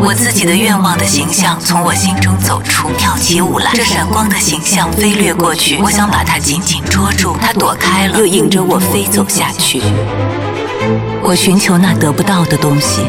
[0.00, 3.70] 我自己的愿望的形象从我心中走出，跳起舞来。
[3.74, 9.80] 这闪光的形象飞掠过去，我想把它紧紧捉住，它躲开了，又迎着我飞走下去。
[11.22, 13.02] 我寻求那得不到的东西，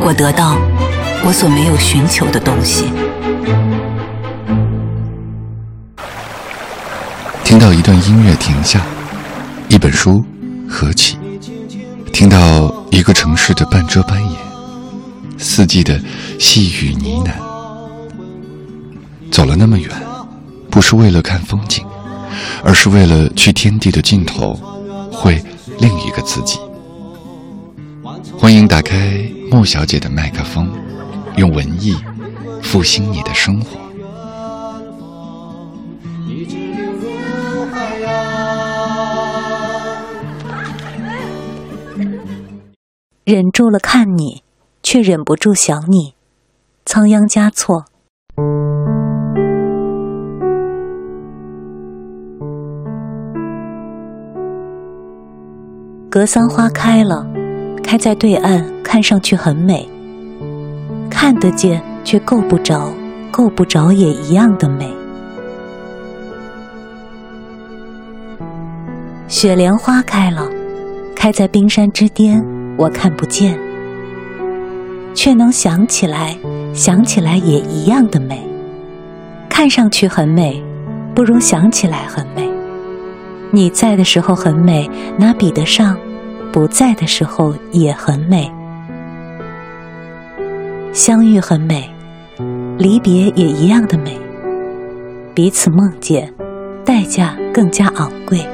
[0.00, 0.56] 我得到
[1.24, 2.86] 我所没有寻求的东西。
[7.44, 8.80] 听到一段音乐停下，
[9.68, 10.24] 一本书
[10.68, 11.18] 合起，
[12.12, 12.38] 听到
[12.90, 14.49] 一个城市的半遮半掩。
[15.40, 15.98] 四季的
[16.38, 17.32] 细雨呢喃，
[19.32, 19.88] 走了那么远，
[20.70, 21.84] 不是为了看风景，
[22.62, 24.54] 而是为了去天地的尽头，
[25.10, 25.42] 会
[25.78, 26.58] 另一个自己。
[28.36, 30.70] 欢迎打开莫小姐的麦克风，
[31.36, 31.96] 用文艺
[32.62, 33.80] 复兴你的生活。
[43.24, 44.42] 忍住了看你。
[44.92, 46.14] 却忍不住想你，
[46.84, 47.84] 仓央嘉措。
[56.10, 57.24] 格桑花开了，
[57.84, 59.88] 开在对岸，看上去很美。
[61.08, 62.92] 看得见却够不着，
[63.30, 64.92] 够不着也一样的美。
[69.28, 70.50] 雪莲花开了，
[71.14, 72.44] 开在冰山之巅，
[72.76, 73.69] 我看不见。
[75.14, 76.36] 却能想起来，
[76.72, 78.46] 想起来也一样的美。
[79.48, 80.62] 看上去很美，
[81.14, 82.48] 不如想起来很美。
[83.50, 84.88] 你在的时候很美，
[85.18, 85.96] 哪比得上
[86.52, 88.50] 不在的时候也很美？
[90.92, 91.90] 相遇很美，
[92.78, 94.16] 离别也一样的美。
[95.34, 96.32] 彼此梦见，
[96.84, 98.46] 代价更加昂贵。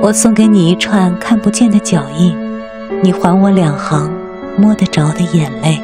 [0.00, 2.36] 我送给你一串看不见的脚印，
[3.02, 4.10] 你还我两行。
[4.56, 5.80] 摸得着的眼泪，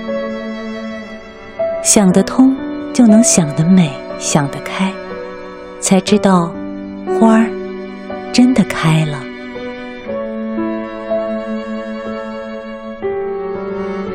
[1.83, 2.57] 想得通
[2.93, 4.93] 就能想得美，想得开，
[5.81, 6.53] 才知道
[7.19, 7.47] 花儿
[8.33, 9.19] 真的开了。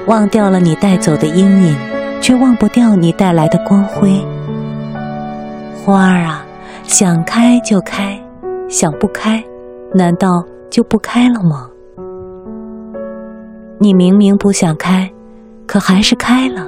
[0.07, 1.75] 忘掉了你带走的阴影，
[2.21, 4.23] 却忘不掉你带来的光辉。
[5.83, 6.45] 花儿啊，
[6.83, 8.19] 想开就开，
[8.69, 9.43] 想不开，
[9.93, 11.69] 难道就不开了吗？
[13.77, 15.11] 你明明不想开，
[15.67, 16.65] 可还是开了，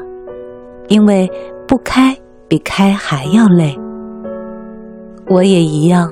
[0.89, 1.29] 因为
[1.67, 2.17] 不开
[2.49, 3.77] 比开还要累。
[5.27, 6.11] 我也一样，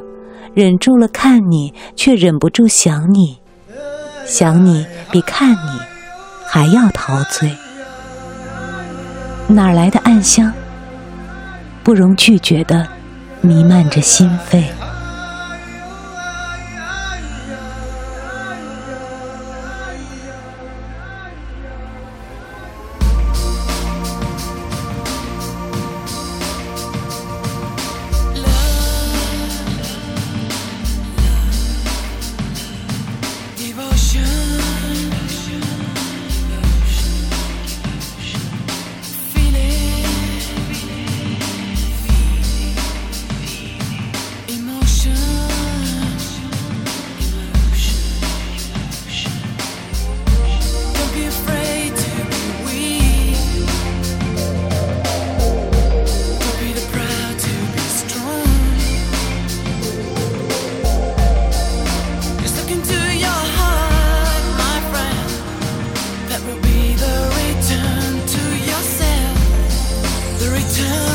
[0.54, 3.40] 忍住了看你，却忍不住想你，
[4.26, 5.80] 想你比看你
[6.48, 7.52] 还要陶醉。
[9.48, 10.52] 哪来的暗香？
[11.84, 12.88] 不容拒绝的，
[13.42, 14.64] 弥漫着心扉。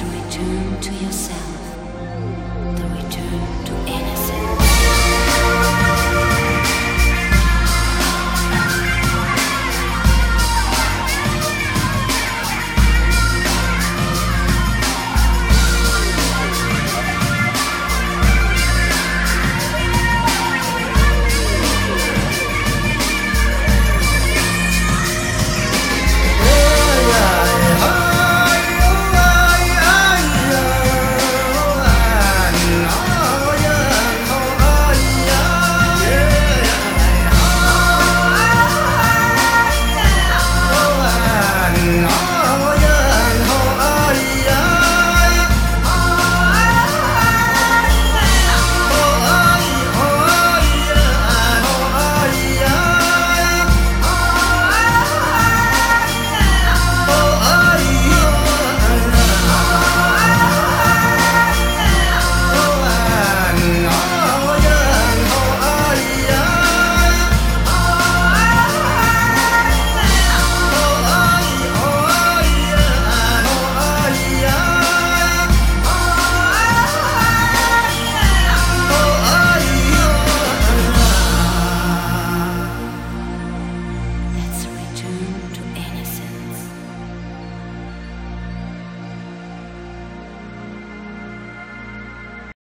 [0.00, 1.69] to return to yourself.